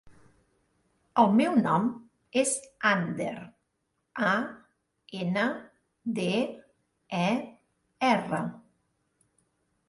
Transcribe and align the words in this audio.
El 1.23 1.27
meu 1.41 1.57
nom 1.65 1.83
és 2.43 2.53
Ander: 2.91 3.33
a, 4.29 4.31
ena, 5.27 5.45
de, 6.21 6.27
e, 7.21 7.29
erra. 8.09 8.41